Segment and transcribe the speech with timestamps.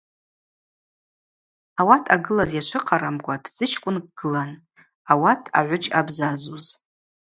[1.79, 4.51] Ауат ъагылаз йачвыхъарамкӏва тдзычкӏвынкӏ гылан–
[5.11, 6.67] ауат агӏвыджь ъабзазуз.